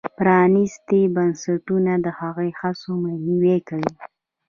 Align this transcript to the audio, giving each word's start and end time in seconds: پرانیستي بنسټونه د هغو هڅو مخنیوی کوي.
پرانیستي 0.17 1.01
بنسټونه 1.15 1.93
د 2.05 2.07
هغو 2.19 2.47
هڅو 2.59 2.91
مخنیوی 3.03 3.57
کوي. 3.67 3.91